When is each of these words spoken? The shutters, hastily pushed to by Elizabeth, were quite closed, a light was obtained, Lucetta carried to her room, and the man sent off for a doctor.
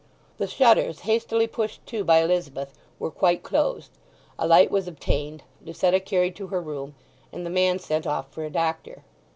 The 0.39 0.47
shutters, 0.47 1.01
hastily 1.01 1.45
pushed 1.45 1.85
to 1.85 2.03
by 2.03 2.23
Elizabeth, 2.23 2.73
were 2.97 3.11
quite 3.11 3.43
closed, 3.43 3.91
a 4.39 4.47
light 4.47 4.71
was 4.71 4.87
obtained, 4.87 5.43
Lucetta 5.63 5.99
carried 5.99 6.35
to 6.37 6.47
her 6.47 6.59
room, 6.59 6.95
and 7.31 7.45
the 7.45 7.51
man 7.51 7.77
sent 7.77 8.07
off 8.07 8.31
for 8.33 8.43
a 8.43 8.49
doctor. 8.49 9.03